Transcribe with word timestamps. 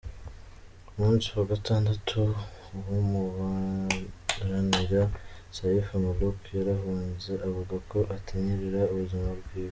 Ku 0.85 0.93
musi 1.07 1.29
wa 1.37 1.45
gatandatu, 1.53 2.21
uwumuburanira, 2.77 5.01
Saif 5.55 5.87
Mulook, 6.03 6.39
yarahunze 6.57 7.31
avuga 7.47 7.75
ko 7.91 7.99
atinyirira 8.15 8.81
ubuzima 8.93 9.29
bwiwe. 9.39 9.59